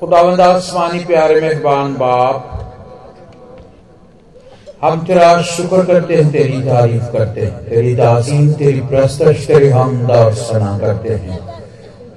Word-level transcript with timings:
खुदावंद 0.00 0.40
आसमानी 0.40 1.04
प्यारे 1.04 1.40
मेहरबान 1.40 1.94
बाप, 1.94 2.52
हम 4.82 5.04
तेरा 5.06 5.42
शुक्र 5.42 5.84
करते 5.84 6.14
हैं, 6.14 6.30
तेरी 6.32 6.60
तारीफ़ 6.62 7.12
करते 7.12 7.40
हैं, 7.40 7.64
तेरी 7.64 7.96
ताजीम 7.96 8.52
तेरी 8.52 8.80
प्रस्तश 8.80 9.46
तेरी 9.46 9.68
हमद 9.68 10.10
और 10.10 10.34
सना 10.34 10.78
करते 10.78 11.14
हैं। 11.14 11.38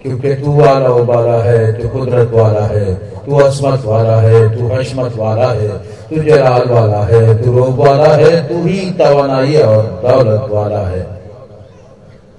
क्योंकि 0.02 0.34
तू 0.34 0.52
वाला 0.62 0.90
उबाला 0.90 1.44
है, 1.44 1.74
तू 1.74 1.88
कुदरत 1.90 2.32
वाला 2.32 2.66
है, 2.66 2.94
तू 2.96 3.40
असमत 3.40 3.86
वाला 3.86 4.16
है, 4.16 4.58
तू 4.58 4.68
हशमत 4.76 5.16
वाला 5.16 5.48
है, 5.48 5.70
तू 6.10 6.24
जलाल 6.24 6.70
वाला 6.70 7.04
है, 7.04 7.44
तू 7.44 7.52
रोब 7.52 7.80
वाला 7.88 8.14
है, 8.16 8.48
तू 8.50 8.68
ही 8.68 8.92
तवानाई 8.92 9.56
और 9.56 9.84
दौलत 9.84 10.52
वाला 10.52 10.80
है। 10.80 11.08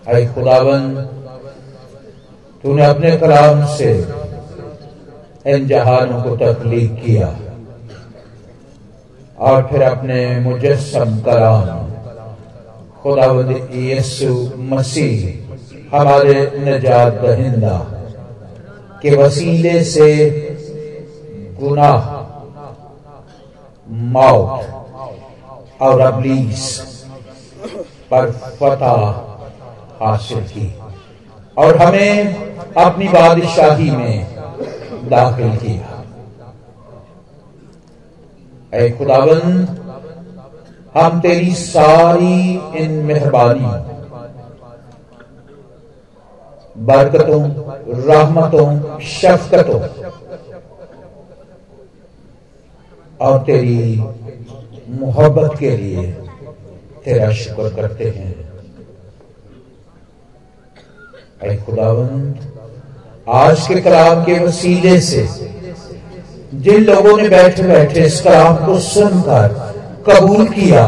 आई 0.08 0.26
खुदावन 0.26 0.88
तूने 2.62 2.84
अपने 2.84 3.16
कलाम 3.16 3.66
से 3.66 4.19
इन 5.46 5.66
जहानों 5.66 6.22
को 6.22 6.36
तकलीफ़ 6.36 6.92
किया। 6.92 7.38
और 9.38 9.66
फिर 9.66 9.82
अपने 9.82 10.40
मुजस्म 10.40 11.20
कलाम, 11.20 11.90
खुदावंद 13.02 13.70
यीशु 13.72 14.50
मसीह, 14.56 15.40
हमारे 15.98 16.52
नजात 16.58 17.12
दहिंदा, 17.12 17.78
के 19.02 19.16
वसीले 19.16 19.84
से 19.84 20.10
गुनाह, 21.60 22.20
मौत, 23.88 24.66
और 25.82 26.00
अबलीस 26.00 26.80
पर 28.10 28.30
फतह 28.30 29.24
हासिल 30.04 30.40
की। 30.40 30.74
और 31.58 31.76
हमें 31.76 32.34
अपनी 32.74 33.08
बादशाही 33.08 33.90
में 33.90 34.39
दाखिल 35.08 35.56
किया। 35.56 36.04
ऐ 38.74 38.90
खुदावन, 38.90 39.66
हम 40.94 41.20
तेरी 41.20 41.54
सारी 41.54 42.58
इन 42.78 42.90
मेहरबानी, 42.90 43.66
बरकतों, 46.76 47.42
रहमतों, 48.06 49.00
शफकतों 49.00 49.80
और 53.20 53.42
तेरी 53.42 54.04
मोहब्बत 54.88 55.58
के 55.58 55.76
लिए 55.76 56.12
तेरा 57.04 57.30
शुक्र 57.32 57.74
करते 57.74 58.04
हैं। 58.04 58.50
ऐ 61.42 61.56
खुदावन 61.56 62.32
आज 63.30 63.66
के 63.68 63.80
कलाम 63.80 64.22
के 64.24 64.38
वसीले 64.38 65.00
से, 65.00 65.26
जिन 66.54 66.84
लोगों 66.84 67.16
ने 67.16 67.28
बैठे 67.28 67.62
बैठे 67.62 68.04
इस 68.04 68.20
कलाम 68.20 68.56
को 68.66 68.78
सुनकर 68.80 69.48
कबूल 70.06 70.46
किया 70.48 70.84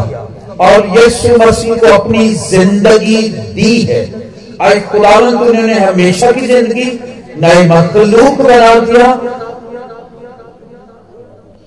और 0.61 0.87
यीशु 0.99 1.37
मसीह 1.39 1.75
को 1.77 1.93
अपनी 1.95 2.29
ज़िंदगी 2.35 3.23
दी 3.55 3.81
है। 3.83 4.03
आज 4.63 4.83
खुदावंत 4.89 5.41
उन्होंने 5.41 5.79
हमेशा 5.81 6.31
की 6.33 6.47
ज़िंदगी 6.47 6.91
नए 7.43 7.63
मखलूक 7.69 8.41
बना 8.41 8.75
दिया 8.81 9.13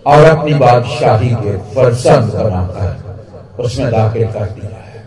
और 0.06 0.24
अपनी 0.26 0.54
बादशाही 0.56 1.30
के 1.36 1.58
फरसंद 1.76 2.34
बनाकर 2.34 3.64
उसमें 3.64 3.92
दाखिल 3.92 4.28
कर 4.28 4.50
दिया 4.52 4.78
है 4.78 5.04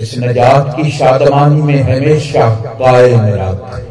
इस 0.00 0.18
नजात 0.18 0.76
की 0.76 0.90
शादमानी 0.90 1.62
में 1.62 1.82
हमेशा 1.82 2.54
कायम 2.54 3.20
रख 3.20 3.86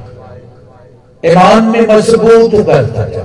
ईमान 1.26 1.64
में 1.64 1.82
मज़बूत 1.82 2.66
करता 2.66 3.06
जा। 3.06 3.24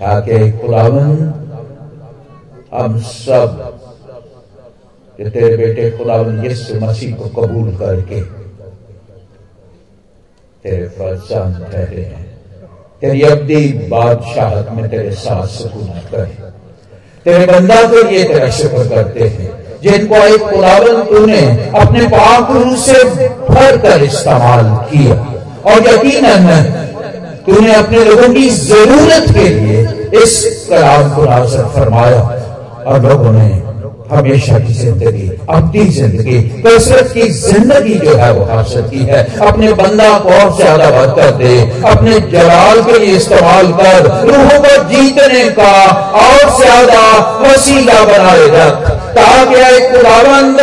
ताकि 0.00 0.52
खुदावन, 0.52 1.16
हम 2.74 3.00
सब 3.00 3.78
तेरे 5.16 5.56
बेटे 5.56 5.90
खुदावन 5.90 6.44
यीशु 6.44 6.80
मसीह 6.80 7.14
को 7.14 7.28
कबूल 7.28 7.76
करके 7.76 8.22
तेरे 10.62 10.88
फरजान 10.88 11.54
ठहरे 11.72 12.02
हैं। 12.02 12.38
तेरी 13.00 13.22
अब्दी 13.22 13.88
बादशाहत 13.88 14.70
में 14.70 14.88
तेरे 14.90 15.12
साथ 15.12 15.46
सुकूनत 15.46 16.08
करे। 16.10 16.59
तेरे 17.26 17.46
बंदा 17.46 17.82
के 17.84 18.02
लिए 18.02 18.24
तेरा 18.24 18.48
शुक्र 18.50 18.84
करते 18.88 19.24
हैं। 19.28 19.48
जिनको 19.82 20.16
एक 20.26 20.40
खुदावन 20.42 21.02
तूने 21.04 21.40
अपने 21.80 22.06
पाक 22.08 22.50
रूह 22.50 22.76
से 22.76 23.04
भर 23.50 23.76
कर 23.76 24.02
इस्तेमाल 24.04 24.64
किया। 24.90 25.14
और 25.64 25.88
यकीन 25.88 26.26
तूने 27.46 27.74
अपने 27.74 28.04
लोगों 28.04 28.28
की 28.34 28.48
ज़रूरत 28.50 29.30
के 29.30 29.48
लिए 29.48 29.80
इस 30.22 30.66
कलाम 30.70 31.10
को 31.10 31.24
नाजर 31.24 31.64
फरमाया। 31.74 32.20
और 32.86 33.02
लोगों 33.02 33.32
ने 33.32 33.48
हमेशा 34.10 34.58
की 34.58 34.74
ज़िंदगी 34.74 35.28
अपनी 35.50 35.84
ज़िंदगी, 35.90 36.38
कसरत 36.66 37.10
की 37.12 37.28
ज़िंदगी 37.30 37.94
जो 38.00 38.14
है 38.16 38.30
वो 38.32 38.44
हासिल 38.46 38.82
की 38.88 39.02
है। 39.04 39.22
अपने 39.46 39.72
बंदा 39.74 40.08
को 40.18 40.32
और 40.34 40.56
ज़्यादा 40.56 40.90
बरकत 40.90 41.34
दे? 41.36 41.54
अपने 41.90 42.18
जलाल 42.32 42.82
के 42.84 42.98
लिए 42.98 43.16
इस्तेमाल 43.16 43.72
कर, 43.74 44.08
रूहों 44.28 44.58
को 44.60 44.76
जीतने 44.90 45.44
का 45.58 45.72
और 46.20 46.56
ज़्यादा 46.56 47.02
वसीला 47.40 47.98
बनाए 48.04 48.46
रख, 48.54 48.90
ताकि 49.12 49.62
खुदावंद, 49.88 50.60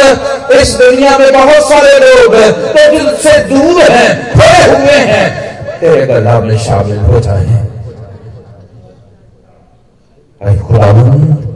इस 0.54 0.74
दुनिया 0.76 1.18
में 1.18 1.32
बहुत 1.34 1.70
सारे 1.70 1.98
लोग 2.00 2.36
तो 2.74 3.16
से 3.20 3.38
दूर 3.46 3.82
हैं 3.84 4.12
खोए 4.34 4.64
हुए 4.68 5.00
हैं, 5.10 5.28
तेरे 5.80 6.06
गला 6.08 6.40
में 6.40 6.58
शामिल 6.60 7.00
हो 7.10 7.20
जाए 7.20 7.66
खुदावंद 10.60 11.47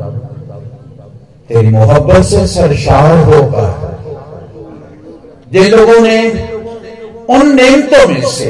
तेरी 1.51 1.69
मोहब्बत 1.69 2.23
से 2.25 2.45
सरशार 2.47 3.17
होगा। 3.23 3.63
जिन 5.51 5.65
लोगों 5.69 5.99
ने 6.01 6.19
उन 7.29 7.51
नेमतों 7.55 8.07
में 8.07 8.21
से 8.27 8.49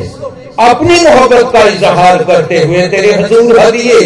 अपनी 0.60 1.00
मोहब्बत 1.02 1.50
का 1.54 1.64
इजहार 1.68 2.24
करते 2.24 2.60
हुए 2.60 2.88
तेरे 2.88 3.14
हजूर 3.14 3.60
हदिए 3.60 4.02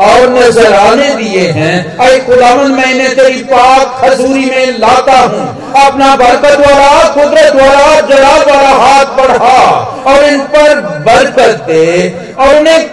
और 0.00 0.28
नजराने 0.30 1.08
दिए 1.14 1.46
हैं, 1.50 1.96
अरे 1.96 2.18
खुदावन, 2.20 2.72
मैंने 2.72 3.08
तेरी 3.14 3.42
पाक 3.44 4.04
हजूरी 4.04 4.44
में 4.44 4.78
लाता 4.78 5.18
हूँ। 5.20 5.46
अपना 5.84 6.14
बरकत 6.16 6.58
वाला 6.60 7.02
कुदरत 7.14 7.54
वाला 7.54 8.00
जलाल 8.08 8.42
वाला 8.50 8.72
हाथ 8.76 9.16
बढ़ा 9.18 9.58
और 10.06 10.24
इन 10.24 10.40
पर 10.54 10.80
बरकत 11.06 11.64
दे 11.68 11.84
और 12.38 12.56
उन्हें 12.56 12.88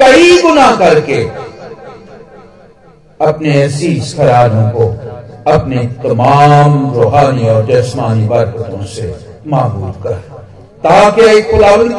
कई 0.00 0.40
गुना 0.42 0.70
करके 0.78 1.22
अपने 3.20 3.62
अज़ीज़ 3.62 4.16
खराजों 4.16 4.68
को, 4.70 4.86
अपने 5.52 5.82
तमाम 6.02 6.72
रूहानी 6.94 7.48
और 7.48 7.66
जस्मानी 7.66 8.26
बरकतों 8.28 8.84
से 8.86 9.14
मामूल 9.46 9.92
कर, 10.02 10.16
ताकि 10.84 11.22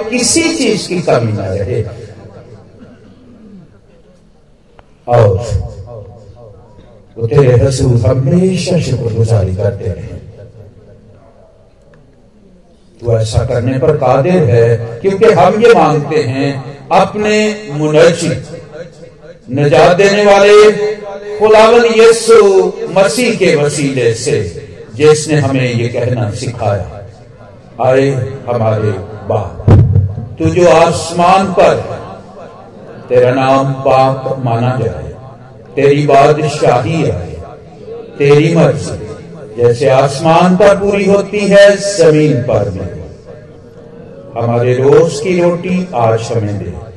किसी 0.10 0.44
चीज़ 0.58 0.88
की 0.88 1.02
कमी 1.02 1.32
न 1.32 1.40
रहे। 1.52 1.82
और 5.08 5.28
वो 7.18 7.28
तेरे 7.28 7.56
रसूल 7.58 7.98
हमेशा 8.02 8.80
शुक्रगुजारी 8.80 9.56
करते 9.56 9.90
रहे। 9.90 10.16
तो 13.02 13.18
ऐसा 13.20 13.46
करने 13.46 13.78
पर 13.80 13.96
कादिर 13.98 14.44
है, 14.44 14.76
क्योंकि 15.02 15.34
हम 15.34 15.62
ये 15.62 15.74
मांगते 15.74 16.24
हैं 16.24 16.50
अपने 16.92 17.36
मुनर्जी, 17.72 18.30
नजात 19.52 19.96
देने 19.98 20.24
वाले 20.26 20.52
खुदावन 21.40 21.86
यीशु 21.86 22.68
मसीह 22.90 23.36
के 23.36 23.56
वसीले 23.56 24.14
से, 24.14 24.68
जिसने 24.96 25.36
हमें 25.36 25.74
ये 25.74 25.88
कहना 25.88 26.32
सिखाया। 26.32 27.06
आए 27.86 28.10
हमारे 28.50 28.92
बाप 29.02 29.66
तू 30.40 30.46
जो 30.46 30.70
आसमान 30.70 31.46
पर, 31.46 31.76
तेरा 33.10 33.32
नाम 33.32 33.74
पाक 33.74 34.42
माना 34.46 34.80
जाए। 34.86 35.14
तेरी 35.76 36.08
बादशाही 36.08 37.10
आए। 37.10 37.38
तेरी 38.18 38.56
मर्ज़ी। 38.56 39.08
जैसे 39.62 39.90
आसमान 39.90 40.56
पर 40.56 40.76
पूरी 40.78 41.06
होती 41.06 41.40
है, 41.40 41.78
ज़मीन 41.78 42.34
पर 42.34 42.70
भी। 42.70 42.98
हमारे 44.40 44.74
रोज 44.74 45.20
की 45.20 45.42
रोटी 45.42 45.88
आज 45.96 46.22
हमें 46.22 46.58
दे। 46.58 46.88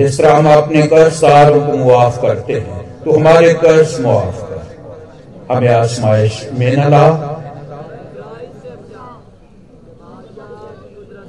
जिस 0.00 0.18
तरह 0.18 0.36
हम 0.36 0.52
अपने 0.52 0.82
कर्जदारों 0.82 1.60
को 1.60 1.72
मुआफ 1.72 2.22
करते 2.22 2.52
हैं 2.52 2.77
तो 3.04 3.18
हमारे 3.18 3.54
कर्ज 3.54 4.00
मुआफ 4.00 4.42
कर। 4.42 5.54
हमें 5.54 5.68
आजमाइश 5.68 6.50
में 6.52 6.76
न 6.76 6.90
ला। 6.90 7.34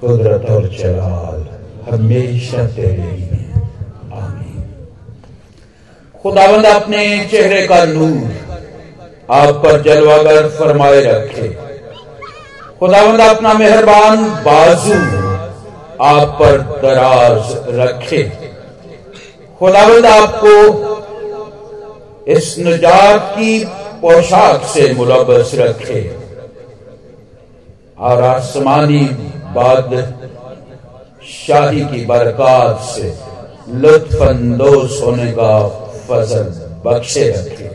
कुदरत 0.02 0.50
और 0.50 0.68
जलाल 0.68 1.48
हमेशा 1.92 2.68
तेरे 2.68 3.02
हैं 3.02 3.54
आमीन। 4.14 4.64
खुदावंद, 6.22 6.66
अपने 6.66 7.28
चेहरे 7.32 7.68
का 7.68 7.86
नूर 7.86 8.32
आप 9.32 9.56
पर 9.56 9.82
जलवागर 9.82 10.48
फरमाए 10.48 11.02
रखे। 11.02 11.48
खुदावंद, 12.80 13.22
अपना 13.22 13.54
मेहरबान 13.54 14.26
बाजू 14.26 15.00
आप 16.02 16.28
पर 16.28 16.62
दराज 16.62 17.58
रखे। 17.80 18.24
खुदावंद, 19.60 20.06
आपको 20.06 20.89
इस 22.30 22.56
नजात 22.60 23.32
की 23.36 23.60
पोशाक 24.02 24.66
से 24.66 24.94
मुलबस 24.94 25.52
रखे। 25.56 26.02
और 28.00 28.24
आसमानी 28.24 29.04
बाद 29.56 29.94
शाही 31.28 31.82
की 31.82 32.06
बरकत 32.06 32.84
से 32.86 33.14
लुत्फानंदोज 33.76 35.02
होने 35.04 35.32
का 35.32 35.54
फजल 36.10 36.44
बख्शे 36.86 37.30
रखे। 37.30 37.70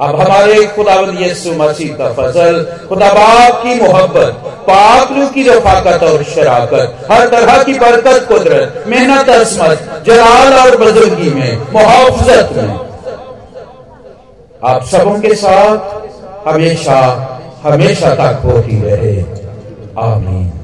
अब 0.00 0.20
हमारे 0.20 0.64
खुदावंद 0.66 1.20
यीशु 1.20 1.52
मसीह 1.52 1.94
का 1.94 2.12
फजल 2.12 2.62
खुदा 2.88 3.12
बाप 3.12 3.62
की 3.62 3.74
मोहब्बत 3.80 4.42
पाकलू 4.66 5.26
की 5.28 5.42
रफाकत 5.42 6.02
और 6.02 6.22
शराकत, 6.24 7.06
हर 7.10 7.28
तरह 7.28 7.62
की 7.62 7.74
बरकत, 7.74 8.26
कुदरत, 8.28 8.84
मेहनत 8.86 9.28
असमत 9.28 10.02
जलाल 10.06 10.52
और 10.54 10.76
बुजुर्गी 10.76 11.30
में 11.30 11.58
मुहाफजत 11.72 12.52
में। 12.52 12.85
आप 14.64 14.84
सबों 14.84 15.20
के 15.20 15.34
साथ 15.34 15.78
हमेशा 16.48 16.98
हमेशा 17.62 18.14
तक 18.14 18.40
होती 18.44 18.80
रहे। 18.80 19.20
आमीन। 19.98 20.55